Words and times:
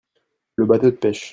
Le 0.55 0.65
bâteau 0.65 0.89
de 0.89 0.95
pêche. 0.95 1.29